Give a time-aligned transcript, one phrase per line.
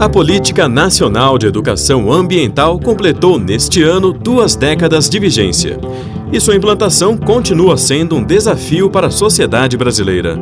[0.00, 5.76] A Política Nacional de Educação Ambiental completou neste ano duas décadas de vigência.
[6.32, 10.38] E sua implantação continua sendo um desafio para a sociedade brasileira.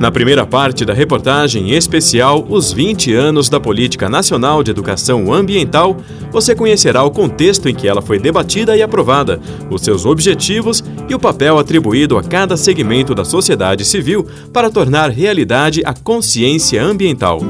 [0.00, 5.98] Na primeira parte da reportagem especial Os 20 anos da Política Nacional de Educação Ambiental,
[6.32, 9.38] você conhecerá o contexto em que ela foi debatida e aprovada,
[9.70, 15.10] os seus objetivos e o papel atribuído a cada segmento da sociedade civil para tornar
[15.10, 17.40] realidade a consciência ambiental.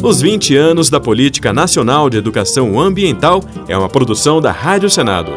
[0.00, 5.32] Os 20 anos da Política Nacional de Educação Ambiental é uma produção da Rádio Senado.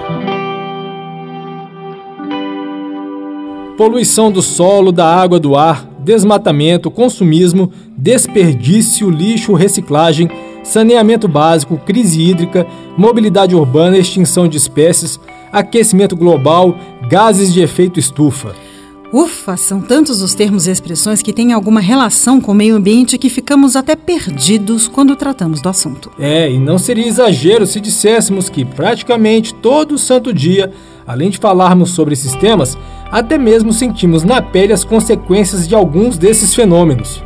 [3.76, 10.30] Poluição do solo, da água, do ar, desmatamento, consumismo, desperdício, lixo, reciclagem,
[10.64, 15.20] saneamento básico, crise hídrica, mobilidade urbana, extinção de espécies,
[15.52, 16.78] aquecimento global,
[17.10, 18.54] gases de efeito estufa.
[19.14, 23.18] Ufa, são tantos os termos e expressões que têm alguma relação com o meio ambiente
[23.18, 26.10] que ficamos até perdidos quando tratamos do assunto.
[26.18, 30.72] É, e não seria exagero se disséssemos que praticamente todo santo dia,
[31.06, 32.78] além de falarmos sobre esses temas,
[33.12, 37.22] até mesmo sentimos na pele as consequências de alguns desses fenômenos.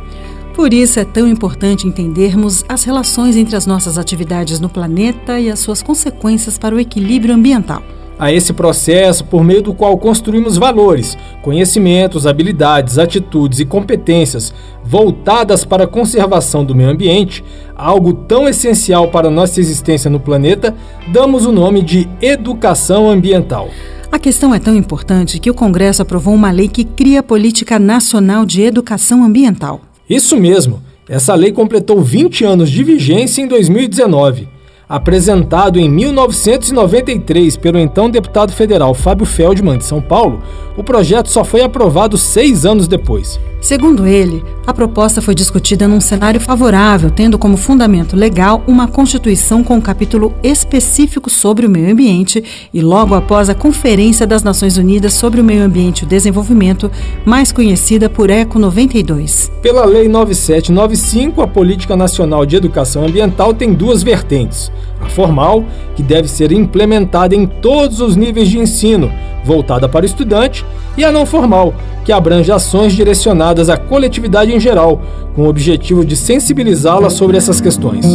[0.54, 5.48] Por isso é tão importante entendermos as relações entre as nossas atividades no planeta e
[5.48, 7.82] as suas consequências para o equilíbrio ambiental
[8.18, 15.64] a esse processo por meio do qual construímos valores, conhecimentos, habilidades, atitudes e competências voltadas
[15.64, 20.74] para a conservação do meio ambiente, algo tão essencial para nossa existência no planeta,
[21.08, 23.68] damos o nome de educação ambiental.
[24.10, 27.78] A questão é tão importante que o Congresso aprovou uma lei que cria a Política
[27.78, 29.80] Nacional de Educação Ambiental.
[30.08, 30.80] Isso mesmo.
[31.08, 34.55] Essa lei completou 20 anos de vigência em 2019.
[34.88, 40.40] Apresentado em 1993 pelo então deputado federal Fábio Feldman, de São Paulo,
[40.76, 43.40] o projeto só foi aprovado seis anos depois.
[43.66, 49.64] Segundo ele, a proposta foi discutida num cenário favorável, tendo como fundamento legal uma Constituição
[49.64, 54.76] com um capítulo específico sobre o meio ambiente e logo após a Conferência das Nações
[54.76, 56.88] Unidas sobre o Meio Ambiente e o Desenvolvimento,
[57.24, 59.50] mais conhecida por ECO 92.
[59.60, 64.70] Pela Lei 9795, a Política Nacional de Educação Ambiental tem duas vertentes.
[65.00, 65.64] A formal,
[65.96, 69.10] que deve ser implementada em todos os níveis de ensino,
[69.44, 70.64] voltada para o estudante,
[70.96, 71.74] e a não formal,
[72.06, 75.02] que abrange ações direcionadas à coletividade em geral,
[75.34, 78.06] com o objetivo de sensibilizá-la sobre essas questões.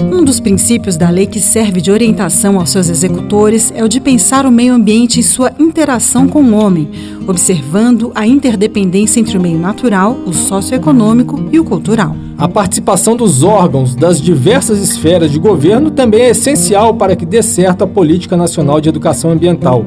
[0.00, 4.00] Um dos princípios da lei que serve de orientação aos seus executores é o de
[4.00, 6.90] pensar o meio ambiente e sua interação com o homem,
[7.28, 12.16] observando a interdependência entre o meio natural, o socioeconômico e o cultural.
[12.36, 17.44] A participação dos órgãos das diversas esferas de governo também é essencial para que dê
[17.44, 19.84] certo a Política Nacional de Educação Ambiental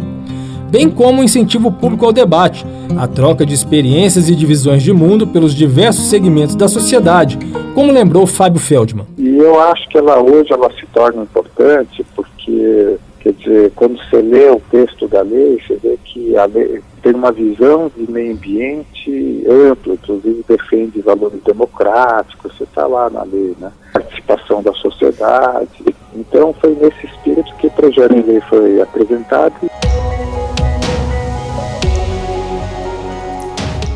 [0.71, 2.65] bem como o incentivo público ao debate,
[2.97, 7.37] a troca de experiências e divisões de mundo pelos diversos segmentos da sociedade,
[7.75, 9.05] como lembrou Fábio Feldman.
[9.17, 14.21] E eu acho que ela hoje ela se torna importante porque, quer dizer, quando você
[14.21, 18.33] lê o texto da lei, você vê que a lei tem uma visão de meio
[18.33, 23.71] ambiente ampla, inclusive defende valores democráticos, você está lá na lei, né?
[23.91, 25.83] Participação da sociedade.
[26.15, 29.53] Então foi nesse espírito que o projeto de lei foi apresentado.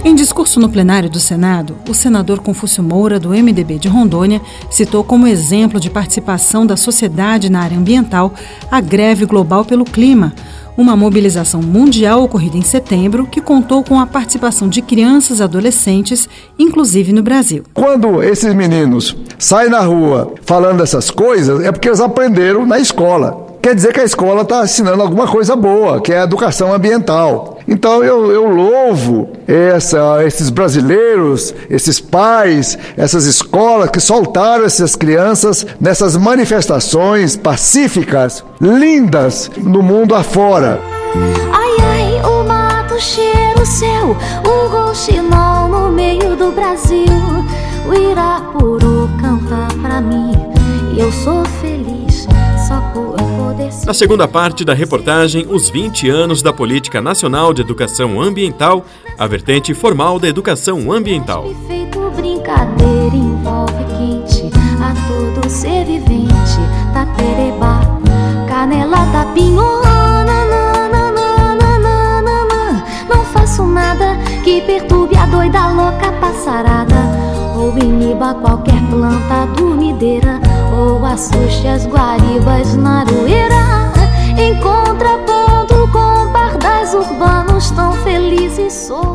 [0.07, 4.39] Em discurso no plenário do Senado, o senador Confúcio Moura, do MDB de Rondônia,
[4.69, 8.31] citou como exemplo de participação da sociedade na área ambiental
[8.69, 10.31] a greve global pelo clima,
[10.77, 16.29] uma mobilização mundial ocorrida em setembro que contou com a participação de crianças e adolescentes,
[16.59, 17.63] inclusive no Brasil.
[17.73, 23.44] Quando esses meninos saem na rua falando essas coisas, é porque eles aprenderam na escola
[23.65, 27.57] quer dizer que a escola está ensinando alguma coisa boa, que é a educação ambiental.
[27.67, 35.65] Então eu, eu louvo essa, esses brasileiros, esses pais, essas escolas que soltaram essas crianças
[35.81, 40.79] nessas manifestações pacíficas, lindas, no mundo afora.
[41.51, 44.15] Ai, ai, o mato cheira o céu,
[45.71, 47.07] no meio do Brasil.
[47.89, 50.33] O Irapuru canta pra mim
[50.95, 51.95] e eu sou feliz
[53.85, 58.83] na segunda parte da reportagem, os 20 anos da Política Nacional de Educação Ambiental,
[59.17, 61.45] a vertente formal da educação ambiental.
[73.07, 76.95] Não faço nada que perturbe a doida louca passarada.
[77.55, 80.44] Ou iniba qualquer planta dormideira
[81.05, 83.91] assuste as guaribas na aroeira.
[84.37, 89.14] Em contraponto com pardais urbanos tão felizes soltos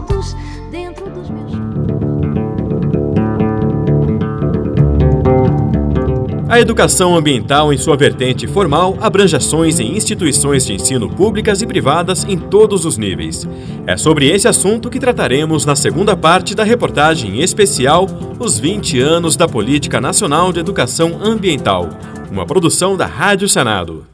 [6.51, 11.67] A educação ambiental, em sua vertente formal, abrange ações em instituições de ensino públicas e
[11.67, 13.47] privadas em todos os níveis.
[13.87, 18.05] É sobre esse assunto que trataremos na segunda parte da reportagem especial
[18.41, 21.89] Os 20 anos da Política Nacional de Educação Ambiental,
[22.33, 24.05] uma produção da Rádio Senado.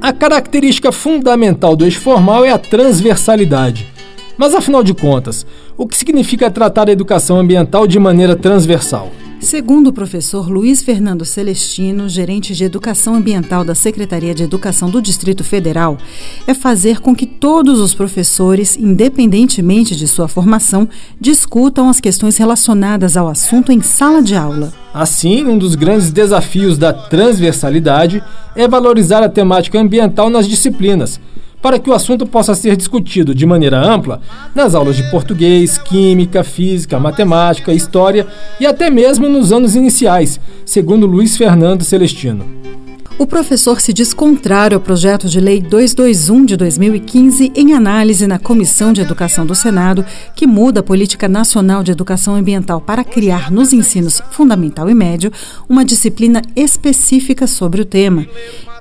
[0.00, 3.93] A característica fundamental do eixo formal é a transversalidade.
[4.36, 5.46] Mas afinal de contas,
[5.76, 9.10] o que significa tratar a educação ambiental de maneira transversal?
[9.40, 15.02] Segundo o professor Luiz Fernando Celestino, gerente de Educação Ambiental da Secretaria de Educação do
[15.02, 15.98] Distrito Federal,
[16.46, 20.88] é fazer com que todos os professores, independentemente de sua formação,
[21.20, 24.72] discutam as questões relacionadas ao assunto em sala de aula.
[24.94, 28.24] Assim, um dos grandes desafios da transversalidade
[28.56, 31.20] é valorizar a temática ambiental nas disciplinas
[31.64, 34.20] para que o assunto possa ser discutido de maneira ampla
[34.54, 38.26] nas aulas de português, química, física, matemática, história
[38.60, 42.44] e até mesmo nos anos iniciais, segundo Luiz Fernando Celestino.
[43.18, 48.38] O professor se diz contrário ao projeto de lei 221 de 2015 em análise na
[48.38, 50.04] Comissão de Educação do Senado,
[50.36, 55.32] que muda a Política Nacional de Educação Ambiental para criar nos ensinos fundamental e médio
[55.66, 58.26] uma disciplina específica sobre o tema.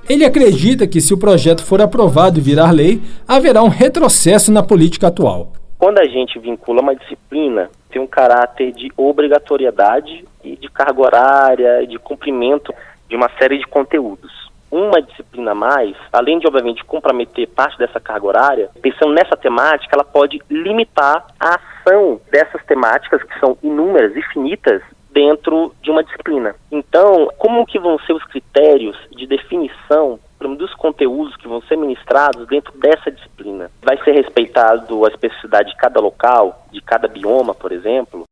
[0.09, 4.61] Ele acredita que, se o projeto for aprovado e virar lei, haverá um retrocesso na
[4.61, 5.53] política atual.
[5.77, 11.87] Quando a gente vincula uma disciplina, tem um caráter de obrigatoriedade e de carga horária,
[11.87, 12.73] de cumprimento
[13.07, 14.31] de uma série de conteúdos.
[14.69, 19.95] Uma disciplina a mais, além de, obviamente, comprometer parte dessa carga horária, pensando nessa temática,
[19.95, 24.81] ela pode limitar a ação dessas temáticas, que são inúmeras, infinitas,
[25.13, 26.55] dentro de uma disciplina.
[26.71, 30.19] Então, como que vão ser os critérios de definição
[30.57, 33.71] dos conteúdos que vão ser ministrados dentro dessa disciplina?
[33.81, 38.25] Vai ser respeitado a especificidade de cada local, de cada bioma, por exemplo?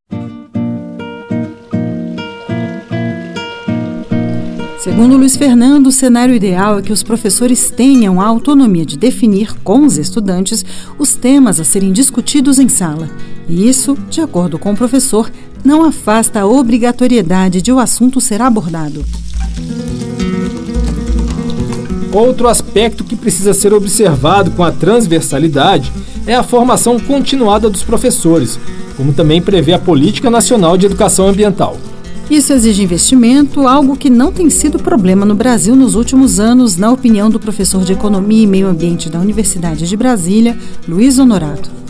[4.78, 9.56] Segundo Luiz Fernando, o cenário ideal é que os professores tenham a autonomia de definir
[9.64, 10.66] com os estudantes
[10.98, 13.08] os temas a serem discutidos em sala.
[13.48, 15.30] E isso, de acordo com o professor,
[15.64, 19.04] não afasta a obrigatoriedade de o assunto ser abordado.
[22.14, 25.92] Outro aspecto que precisa ser observado com a transversalidade
[26.28, 28.60] é a formação continuada dos professores,
[28.98, 31.78] como também prevê a Política Nacional de Educação Ambiental.
[32.30, 36.92] Isso exige investimento, algo que não tem sido problema no Brasil nos últimos anos, na
[36.92, 40.58] opinião do professor de Economia e Meio Ambiente da Universidade de Brasília,
[40.88, 41.81] Luiz Honorato.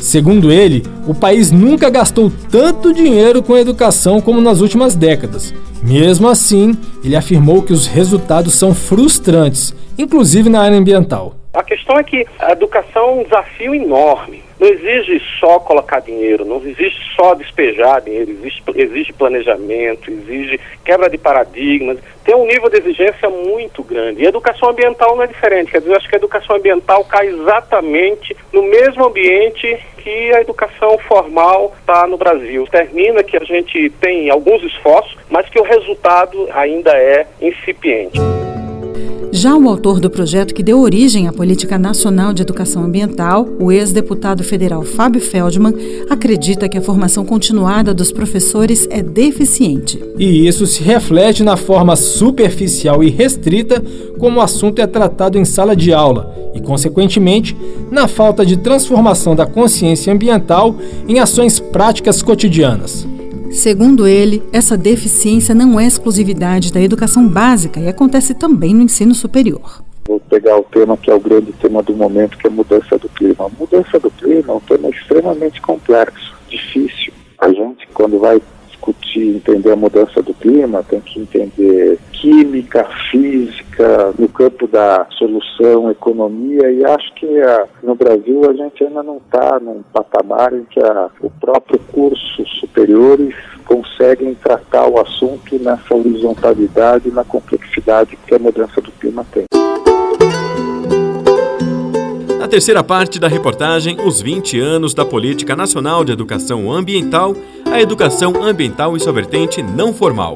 [0.00, 5.54] Segundo ele, o país nunca gastou tanto dinheiro com educação como nas últimas décadas.
[5.82, 11.34] Mesmo assim, ele afirmou que os resultados são frustrantes, inclusive na área ambiental.
[11.54, 14.47] A questão é que a educação é um desafio enorme.
[14.58, 21.08] Não exige só colocar dinheiro, não exige só despejar dinheiro, exige, exige planejamento, exige quebra
[21.08, 24.22] de paradigmas, tem um nível de exigência muito grande.
[24.22, 27.04] E a educação ambiental não é diferente, quer dizer, eu acho que a educação ambiental
[27.04, 32.66] cai exatamente no mesmo ambiente que a educação formal está no Brasil.
[32.66, 38.18] Termina que a gente tem alguns esforços, mas que o resultado ainda é incipiente.
[39.30, 43.70] Já o autor do projeto que deu origem à Política Nacional de Educação Ambiental, o
[43.70, 45.74] ex-deputado federal Fábio Feldman,
[46.08, 50.02] acredita que a formação continuada dos professores é deficiente.
[50.18, 53.82] E isso se reflete na forma superficial e restrita
[54.18, 57.56] como o assunto é tratado em sala de aula e, consequentemente,
[57.90, 60.74] na falta de transformação da consciência ambiental
[61.06, 63.06] em ações práticas cotidianas.
[63.50, 69.14] Segundo ele, essa deficiência não é exclusividade da educação básica e acontece também no ensino
[69.14, 69.82] superior.
[70.06, 72.96] Vou pegar o tema que é o grande tema do momento, que é a mudança
[72.98, 73.46] do clima.
[73.46, 77.12] A mudança do clima é um tema extremamente complexo, difícil.
[77.38, 78.40] A gente, quando vai
[78.92, 85.90] discutir, entender a mudança do clima, tem que entender química, física, no campo da solução,
[85.90, 90.64] economia, e acho que a, no Brasil a gente ainda não está num patamar em
[90.64, 98.34] que a, o próprio curso superiores conseguem tratar o assunto nessa horizontalidade na complexidade que
[98.34, 99.44] a mudança do clima tem.
[102.48, 107.34] Na terceira parte da reportagem, os 20 anos da Política Nacional de Educação Ambiental,
[107.72, 110.34] a educação ambiental e sua vertente não formal.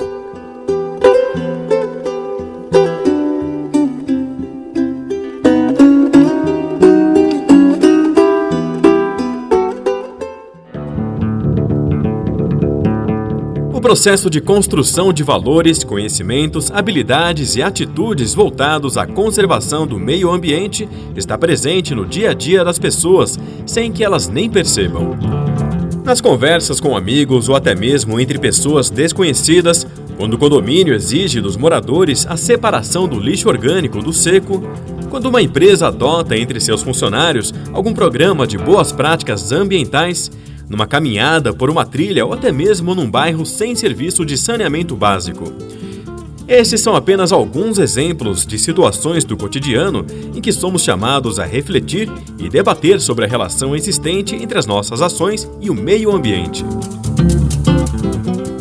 [13.92, 20.88] processo de construção de valores, conhecimentos, habilidades e atitudes voltados à conservação do meio ambiente
[21.14, 25.41] está presente no dia a dia das pessoas, sem que elas nem percebam.
[26.04, 31.56] Nas conversas com amigos ou até mesmo entre pessoas desconhecidas, quando o condomínio exige dos
[31.56, 34.62] moradores a separação do lixo orgânico do seco,
[35.08, 40.28] quando uma empresa adota entre seus funcionários algum programa de boas práticas ambientais,
[40.68, 45.52] numa caminhada por uma trilha ou até mesmo num bairro sem serviço de saneamento básico.
[46.46, 52.10] Esses são apenas alguns exemplos de situações do cotidiano em que somos chamados a refletir
[52.38, 56.64] e debater sobre a relação existente entre as nossas ações e o meio ambiente.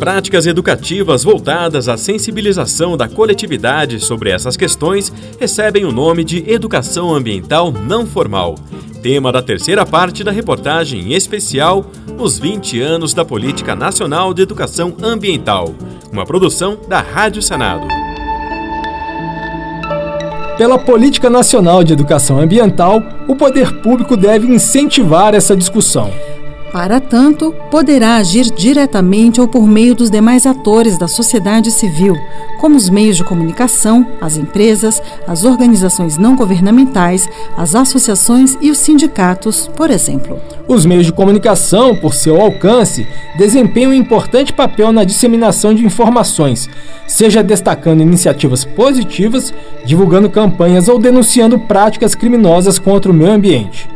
[0.02, 7.14] Práticas educativas voltadas à sensibilização da coletividade sobre essas questões recebem o nome de Educação
[7.14, 8.56] Ambiental Não Formal,
[9.00, 11.86] tema da terceira parte da reportagem especial
[12.18, 15.72] Os 20 anos da Política Nacional de Educação Ambiental,
[16.10, 17.86] uma produção da Rádio Senado.
[20.58, 26.31] Pela Política Nacional de Educação Ambiental, o poder público deve incentivar essa discussão.
[26.72, 32.16] Para tanto, poderá agir diretamente ou por meio dos demais atores da sociedade civil,
[32.58, 38.78] como os meios de comunicação, as empresas, as organizações não governamentais, as associações e os
[38.78, 40.40] sindicatos, por exemplo.
[40.66, 46.70] Os meios de comunicação, por seu alcance, desempenham um importante papel na disseminação de informações,
[47.06, 49.52] seja destacando iniciativas positivas,
[49.84, 53.92] divulgando campanhas ou denunciando práticas criminosas contra o meio ambiente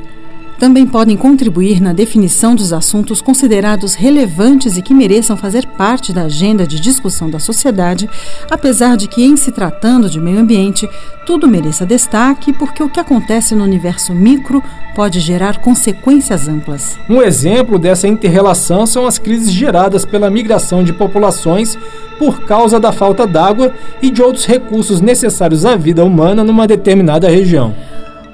[0.59, 6.23] também podem contribuir na definição dos assuntos considerados relevantes e que mereçam fazer parte da
[6.23, 8.09] agenda de discussão da sociedade,
[8.51, 10.89] apesar de que, em se tratando de meio ambiente,
[11.27, 14.63] tudo mereça destaque, porque o que acontece no universo micro
[14.95, 16.99] pode gerar consequências amplas.
[17.09, 21.77] Um exemplo dessa interrelação são as crises geradas pela migração de populações
[22.19, 27.29] por causa da falta d'água e de outros recursos necessários à vida humana numa determinada
[27.29, 27.75] região.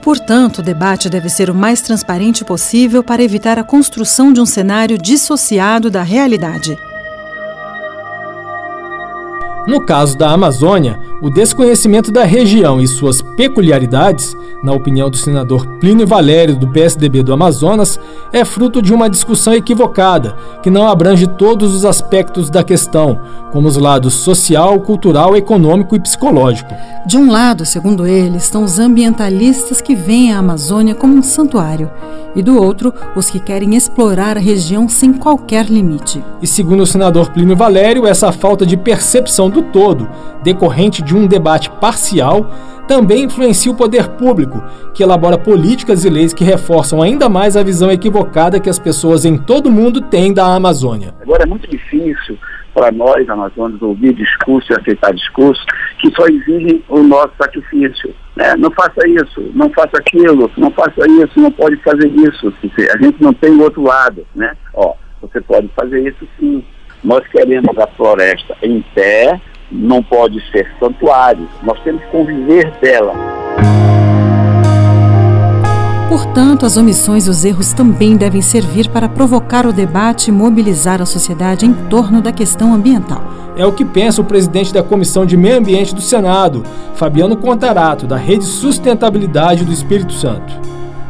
[0.02, 4.46] Portanto, o debate deve ser o mais transparente possível para evitar a construção de um
[4.46, 6.76] cenário dissociado da realidade.
[9.64, 15.64] No caso da Amazônia, o desconhecimento da região e suas peculiaridades, na opinião do senador
[15.78, 17.98] Plínio Valério, do PSDB do Amazonas,
[18.32, 23.20] é fruto de uma discussão equivocada, que não abrange todos os aspectos da questão,
[23.52, 26.74] como os lados social, cultural, econômico e psicológico.
[27.06, 31.88] De um lado, segundo ele, estão os ambientalistas que veem a Amazônia como um santuário,
[32.34, 36.24] e do outro, os que querem explorar a região sem qualquer limite.
[36.40, 40.08] E segundo o senador Plínio Valério, essa falta de percepção do todo,
[40.42, 42.50] decorrente de um debate parcial,
[42.88, 47.62] também influencia o poder público, que elabora políticas e leis que reforçam ainda mais a
[47.62, 51.14] visão equivocada que as pessoas em todo o mundo têm da Amazônia.
[51.22, 52.36] Agora é muito difícil
[52.74, 55.62] para nós, amazônicos, ouvir discurso e aceitar discurso
[56.00, 58.14] que só exigem o nosso sacrifício.
[58.34, 58.56] Né?
[58.56, 62.52] Não faça isso, não faça aquilo, não faça isso, não pode fazer isso.
[62.92, 64.26] A gente não tem o outro lado.
[64.34, 64.52] Né?
[64.74, 66.64] Ó, você pode fazer isso sim.
[67.02, 69.40] Nós queremos a floresta em pé,
[69.70, 71.48] não pode ser santuário.
[71.62, 73.14] Nós temos que conviver dela.
[76.08, 81.00] Portanto, as omissões e os erros também devem servir para provocar o debate e mobilizar
[81.00, 83.22] a sociedade em torno da questão ambiental.
[83.56, 86.62] É o que pensa o presidente da Comissão de Meio Ambiente do Senado,
[86.94, 90.52] Fabiano Contarato, da Rede Sustentabilidade do Espírito Santo.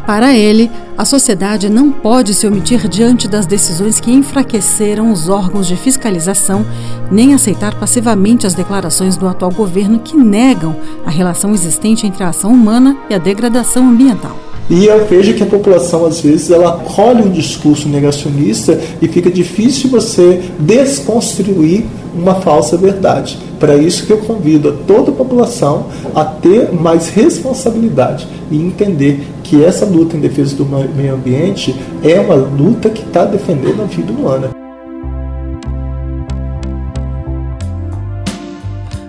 [0.07, 5.67] Para ele, a sociedade não pode se omitir diante das decisões que enfraqueceram os órgãos
[5.67, 6.67] de fiscalização,
[7.11, 12.29] nem aceitar passivamente as declarações do atual governo que negam a relação existente entre a
[12.29, 14.52] ação humana e a degradação ambiental.
[14.71, 19.31] E eu vejo que a população, às vezes, ela colhe um discurso negacionista e fica
[19.31, 23.39] difícil você desconstruir uma falsa verdade.
[23.59, 29.27] Para isso que eu convido a toda a população a ter mais responsabilidade e entender
[29.43, 33.87] que essa luta em defesa do meio ambiente é uma luta que está defendendo a
[33.87, 34.62] vida humana.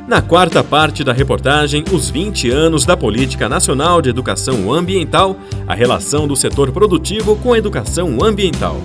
[0.06, 5.74] Na quarta parte da reportagem, os 20 anos da Política Nacional de Educação Ambiental, a
[5.74, 8.76] relação do setor produtivo com a educação ambiental.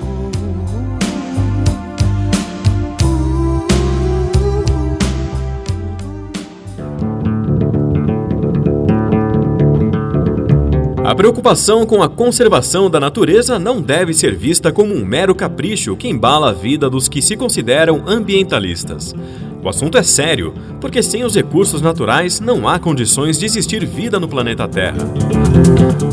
[11.05, 15.97] A preocupação com a conservação da natureza não deve ser vista como um mero capricho
[15.97, 19.15] que embala a vida dos que se consideram ambientalistas.
[19.63, 24.21] O assunto é sério, porque sem os recursos naturais não há condições de existir vida
[24.21, 24.99] no planeta Terra.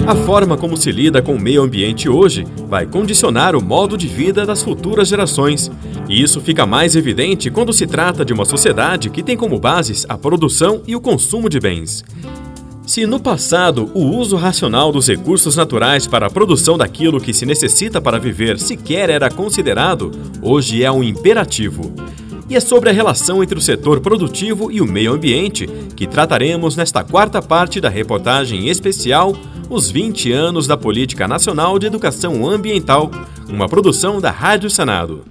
[0.07, 4.07] A forma como se lida com o meio ambiente hoje vai condicionar o modo de
[4.07, 5.71] vida das futuras gerações.
[6.09, 10.05] E isso fica mais evidente quando se trata de uma sociedade que tem como bases
[10.09, 12.03] a produção e o consumo de bens.
[12.85, 17.45] Se no passado o uso racional dos recursos naturais para a produção daquilo que se
[17.45, 20.11] necessita para viver sequer era considerado,
[20.41, 21.91] hoje é um imperativo.
[22.47, 26.75] E é sobre a relação entre o setor produtivo e o meio ambiente que trataremos
[26.75, 29.35] nesta quarta parte da reportagem especial
[29.67, 33.09] Os 20 anos da Política Nacional de Educação Ambiental,
[33.49, 35.23] uma produção da Rádio Senado.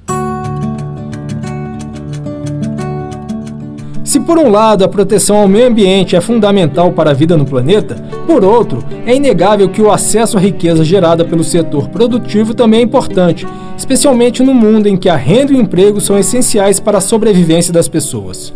[4.14, 7.44] Se por um lado a proteção ao meio ambiente é fundamental para a vida no
[7.44, 7.96] planeta,
[8.28, 12.82] por outro, é inegável que o acesso à riqueza gerada pelo setor produtivo também é
[12.84, 13.44] importante,
[13.76, 17.72] especialmente no mundo em que a renda e o emprego são essenciais para a sobrevivência
[17.72, 18.54] das pessoas.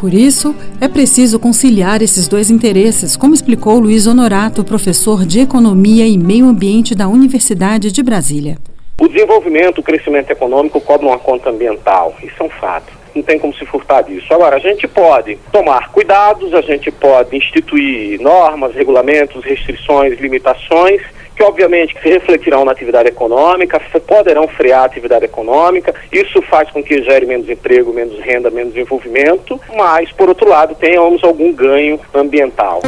[0.00, 6.06] Por isso, é preciso conciliar esses dois interesses, como explicou Luiz Honorato, professor de Economia
[6.06, 8.58] e Meio Ambiente da Universidade de Brasília.
[9.00, 13.38] O desenvolvimento, o crescimento econômico cobram uma conta ambiental, isso é um fato não tem
[13.38, 14.32] como se furtar disso.
[14.32, 21.00] Agora, a gente pode tomar cuidados, a gente pode instituir normas, regulamentos, restrições, limitações,
[21.36, 26.82] que obviamente se refletirão na atividade econômica, poderão frear a atividade econômica, isso faz com
[26.82, 31.98] que gere menos emprego, menos renda, menos desenvolvimento, mas, por outro lado, tenhamos algum ganho
[32.14, 32.80] ambiental.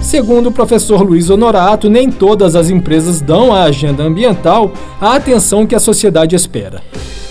[0.00, 4.70] Segundo o professor Luiz Honorato, nem todas as empresas dão à agenda ambiental
[5.00, 6.82] a atenção que a sociedade espera.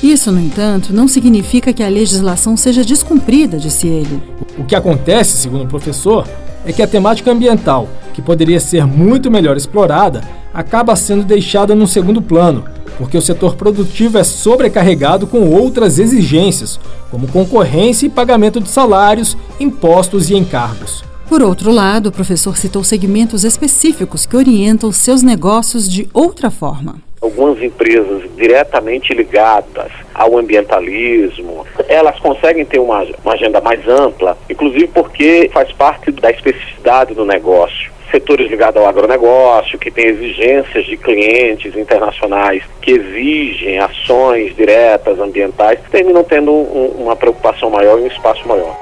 [0.04, 4.22] Isso, no entanto, não significa que a legislação seja descumprida, disse ele.
[4.58, 6.28] O que acontece, segundo o professor,
[6.66, 11.88] é que a temática ambiental, que poderia ser muito melhor explorada, acaba sendo deixada no
[11.88, 12.66] segundo plano,
[12.98, 16.80] porque o setor produtivo é sobrecarregado com outras exigências,
[17.12, 21.04] como concorrência e pagamento de salários, impostos e encargos.
[21.30, 27.11] Por outro lado, o professor citou segmentos específicos que orientam seus negócios de outra forma
[27.22, 34.88] algumas empresas diretamente ligadas ao ambientalismo, elas conseguem ter uma, uma agenda mais ampla, inclusive
[34.88, 40.98] porque faz parte da especificidade do negócio setores ligados ao agronegócio, que tem exigências de
[40.98, 48.08] clientes internacionais que exigem ações diretas ambientais, terminam tendo um, uma preocupação maior e um
[48.08, 48.78] espaço maior.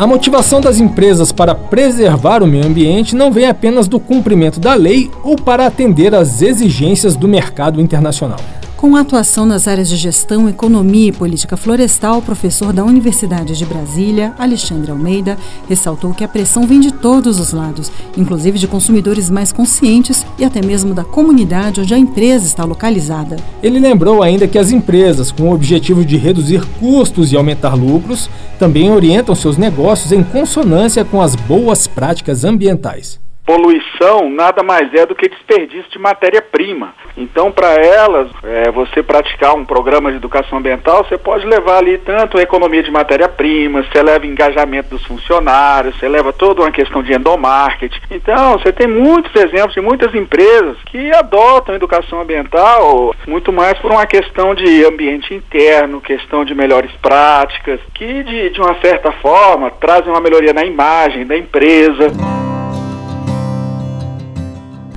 [0.00, 4.72] A motivação das empresas para preservar o meio ambiente não vem apenas do cumprimento da
[4.72, 8.40] lei ou para atender às exigências do mercado internacional.
[8.80, 13.66] Com atuação nas áreas de gestão, economia e política florestal, o professor da Universidade de
[13.66, 15.36] Brasília, Alexandre Almeida,
[15.68, 20.46] ressaltou que a pressão vem de todos os lados, inclusive de consumidores mais conscientes e
[20.46, 23.36] até mesmo da comunidade onde a empresa está localizada.
[23.62, 28.30] Ele lembrou ainda que as empresas, com o objetivo de reduzir custos e aumentar lucros,
[28.58, 33.20] também orientam seus negócios em consonância com as boas práticas ambientais.
[33.50, 36.94] Poluição nada mais é do que desperdício de matéria-prima.
[37.16, 41.98] Então, para elas, é, você praticar um programa de educação ambiental, você pode levar ali
[41.98, 47.02] tanto a economia de matéria-prima, você leva engajamento dos funcionários, você leva toda uma questão
[47.02, 48.00] de endomarketing.
[48.12, 53.90] Então, você tem muitos exemplos de muitas empresas que adotam educação ambiental muito mais por
[53.90, 59.72] uma questão de ambiente interno, questão de melhores práticas, que de, de uma certa forma
[59.72, 62.12] trazem uma melhoria na imagem da empresa.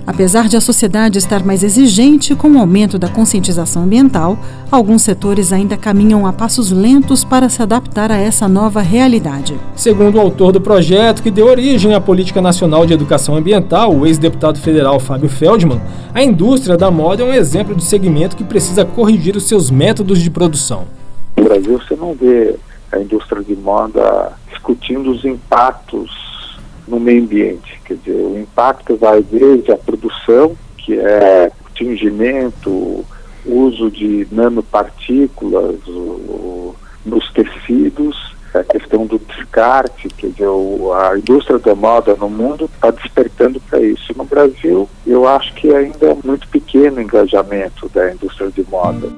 [0.05, 4.37] Apesar de a sociedade estar mais exigente com o aumento da conscientização ambiental,
[4.69, 9.57] alguns setores ainda caminham a passos lentos para se adaptar a essa nova realidade.
[9.77, 14.05] Segundo o autor do projeto que deu origem à Política Nacional de Educação Ambiental, o
[14.05, 15.81] ex-deputado federal Fábio Feldman,
[16.13, 20.21] a indústria da moda é um exemplo de segmento que precisa corrigir os seus métodos
[20.21, 20.83] de produção.
[21.37, 22.55] No Brasil, você não vê
[22.91, 26.22] a indústria de moda discutindo os impactos
[26.87, 27.79] no meio ambiente.
[27.85, 33.05] Quer dizer, o impacto vai desde a produção, que é tingimento,
[33.45, 41.57] uso de nanopartículas o, nos tecidos, a questão do descarte, quer dizer, o, a indústria
[41.57, 44.13] da moda no mundo está despertando para isso.
[44.15, 49.09] No Brasil, eu acho que ainda é muito pequeno o engajamento da indústria de moda.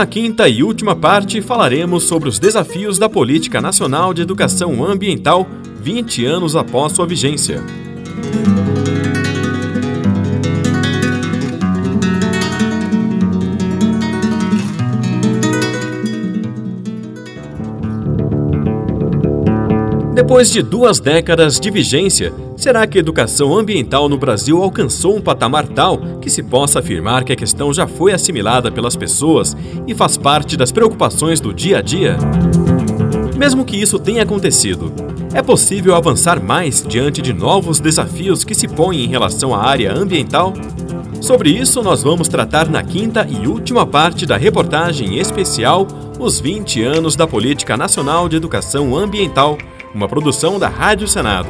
[0.00, 5.46] Na quinta e última parte, falaremos sobre os desafios da Política Nacional de Educação Ambiental
[5.78, 7.62] 20 anos após sua vigência.
[20.30, 25.20] Depois de duas décadas de vigência, Será que a educação ambiental no Brasil alcançou um
[25.20, 29.56] patamar tal que se possa afirmar que a questão já foi assimilada pelas pessoas
[29.88, 32.16] e faz parte das preocupações do dia a dia?
[33.36, 34.92] Mesmo que isso tenha acontecido,
[35.34, 39.92] é possível avançar mais diante de novos desafios que se põem em relação à área
[39.92, 40.54] ambiental?
[41.20, 45.88] Sobre isso, nós vamos tratar na quinta e última parte da reportagem especial
[46.20, 49.56] Os 20 anos da Política Nacional de Educação Ambiental,
[49.94, 51.48] uma produção da Rádio Senado.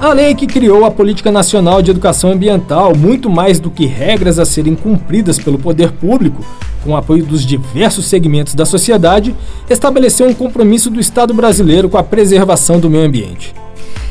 [0.00, 4.38] A lei que criou a Política Nacional de Educação Ambiental, muito mais do que regras
[4.38, 6.44] a serem cumpridas pelo poder público,
[6.84, 9.34] com o apoio dos diversos segmentos da sociedade,
[9.68, 13.52] estabeleceu um compromisso do Estado brasileiro com a preservação do meio ambiente.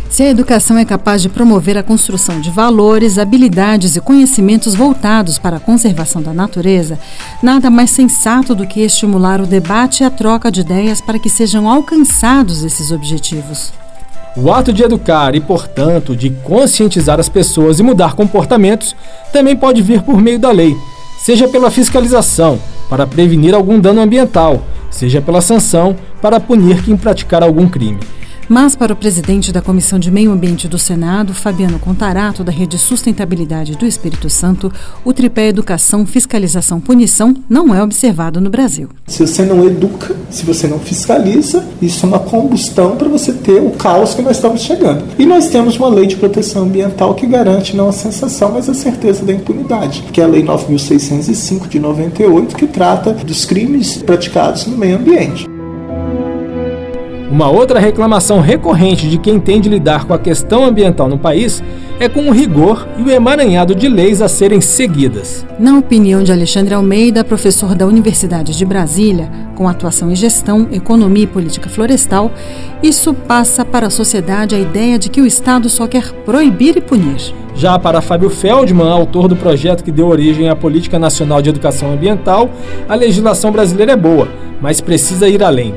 [0.09, 5.37] Se a educação é capaz de promover a construção de valores, habilidades e conhecimentos voltados
[5.37, 6.97] para a conservação da natureza,
[7.43, 11.29] nada mais sensato do que estimular o debate e a troca de ideias para que
[11.29, 13.73] sejam alcançados esses objetivos.
[14.37, 18.95] O ato de educar e, portanto, de conscientizar as pessoas e mudar comportamentos
[19.33, 20.75] também pode vir por meio da lei,
[21.17, 27.43] seja pela fiscalização, para prevenir algum dano ambiental, seja pela sanção, para punir quem praticar
[27.43, 27.99] algum crime.
[28.47, 32.77] Mas, para o presidente da Comissão de Meio Ambiente do Senado, Fabiano Contarato, da Rede
[32.77, 34.71] Sustentabilidade do Espírito Santo,
[35.03, 38.89] o tripé Educação, Fiscalização, Punição não é observado no Brasil.
[39.07, 43.59] Se você não educa, se você não fiscaliza, isso é uma combustão para você ter
[43.61, 45.03] o caos que nós estamos chegando.
[45.17, 48.75] E nós temos uma lei de proteção ambiental que garante não a sensação, mas a
[48.75, 54.67] certeza da impunidade, que é a Lei 9605 de 98, que trata dos crimes praticados
[54.67, 55.54] no meio ambiente.
[57.29, 61.63] Uma outra reclamação recorrente de quem tem de lidar com a questão ambiental no país
[61.99, 65.45] é com o rigor e o emaranhado de leis a serem seguidas.
[65.57, 71.23] Na opinião de Alexandre Almeida, professor da Universidade de Brasília, com atuação em gestão, economia
[71.23, 72.31] e política florestal,
[72.83, 76.81] isso passa para a sociedade a ideia de que o Estado só quer proibir e
[76.81, 77.33] punir.
[77.55, 81.93] Já para Fábio Feldman, autor do projeto que deu origem à Política Nacional de Educação
[81.93, 82.49] Ambiental,
[82.87, 84.27] a legislação brasileira é boa,
[84.61, 85.73] mas precisa ir além.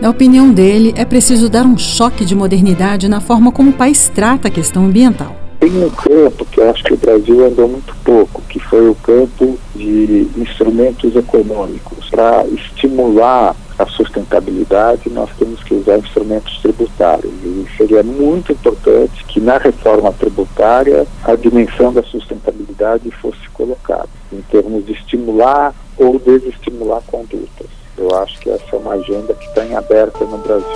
[0.00, 4.08] Na opinião dele, é preciso dar um choque de modernidade na forma como o país
[4.08, 5.36] trata a questão ambiental.
[5.60, 8.96] Tem um campo que eu acho que o Brasil andou muito pouco, que foi o
[8.96, 12.10] campo de instrumentos econômicos.
[12.10, 17.32] Para estimular a sustentabilidade, nós temos que usar instrumentos tributários.
[17.44, 24.40] E seria muito importante que na reforma tributária a dimensão da sustentabilidade fosse colocada, em
[24.50, 27.81] termos de estimular ou desestimular condutas.
[28.02, 30.66] Eu acho que essa é uma agenda que está em aberta no Brasil.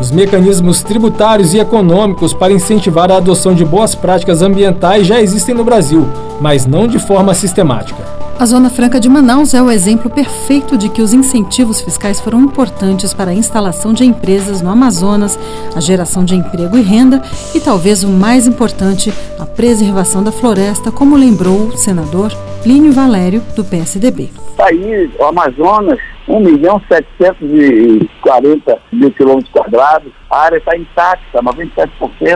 [0.00, 5.54] Os mecanismos tributários e econômicos para incentivar a adoção de boas práticas ambientais já existem
[5.54, 6.04] no Brasil,
[6.40, 8.21] mas não de forma sistemática.
[8.42, 12.40] A Zona Franca de Manaus é o exemplo perfeito de que os incentivos fiscais foram
[12.40, 15.38] importantes para a instalação de empresas no Amazonas,
[15.76, 17.22] a geração de emprego e renda
[17.54, 22.32] e, talvez o mais importante, a preservação da floresta, como lembrou o senador
[22.64, 24.30] Plínio Valério, do PSDB.
[24.50, 31.88] Está aí o Amazonas 1 milhão 740 mil quilômetros quadrados, a área está intacta, 97%,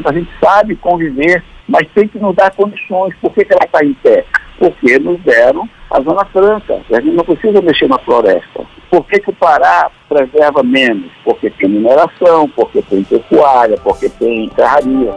[0.05, 3.13] a gente sabe conviver, mas tem que nos dar condições.
[3.21, 4.25] Por que, que ela está em pé?
[4.57, 8.65] Porque nos deram a Zona Franca, a gente não precisa mexer na floresta.
[8.91, 11.11] Por que, que o Pará preserva menos?
[11.25, 15.15] Porque tem mineração, porque tem pecuária, porque tem serraria.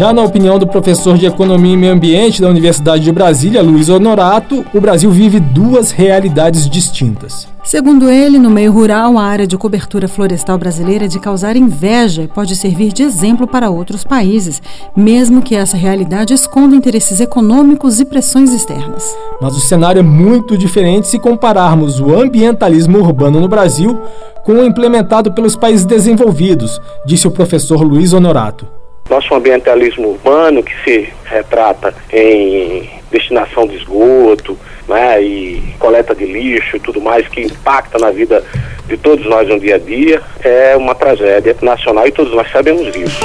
[0.00, 3.90] Já na opinião do professor de Economia e Meio Ambiente da Universidade de Brasília, Luiz
[3.90, 7.46] Honorato, o Brasil vive duas realidades distintas.
[7.62, 12.22] Segundo ele, no meio rural, a área de cobertura florestal brasileira é de causar inveja
[12.22, 14.62] e pode servir de exemplo para outros países,
[14.96, 19.04] mesmo que essa realidade esconda interesses econômicos e pressões externas.
[19.38, 24.00] Mas o cenário é muito diferente se compararmos o ambientalismo urbano no Brasil
[24.46, 28.79] com o implementado pelos países desenvolvidos, disse o professor Luiz Honorato.
[29.10, 34.56] Nosso ambientalismo urbano, que se retrata em destinação de esgoto,
[34.88, 38.42] né, e coleta de lixo e tudo mais, que impacta na vida
[38.86, 42.90] de todos nós no dia a dia, é uma tragédia nacional e todos nós sabemos
[42.92, 43.20] disso.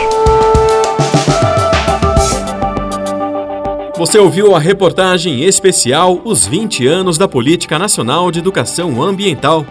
[3.98, 9.66] Você ouviu a reportagem especial Os 20 anos da Política Nacional de Educação Ambiental.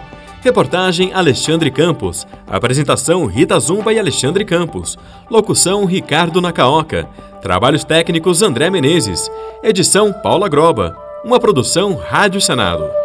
[0.45, 2.27] Reportagem Alexandre Campos.
[2.45, 4.95] Apresentação Rita Zumba e Alexandre Campos.
[5.27, 7.09] Locução Ricardo Nacaoca.
[7.41, 9.27] Trabalhos técnicos André Menezes.
[9.63, 10.95] Edição Paula Groba.
[11.23, 13.04] Uma produção Rádio Senado.